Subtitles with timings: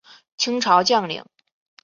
[0.35, 1.23] 清朝将领。